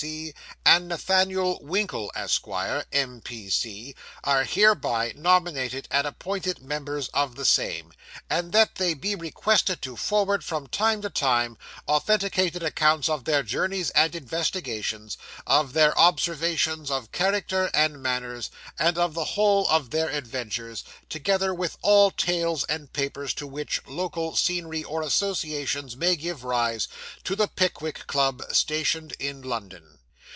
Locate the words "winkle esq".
1.61-2.47